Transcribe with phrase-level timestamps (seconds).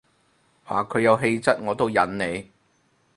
[0.65, 2.49] 話佢有氣質我都忍你